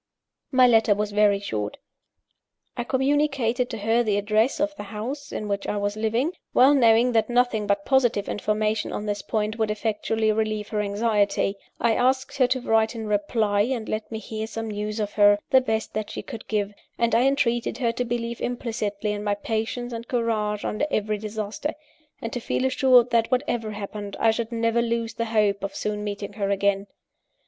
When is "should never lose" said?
24.31-25.13